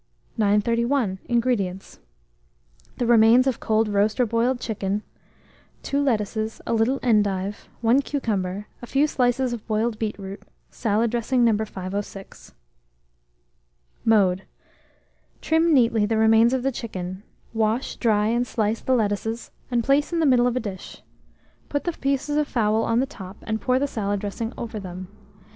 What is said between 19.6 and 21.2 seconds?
and place in the middle of a dish;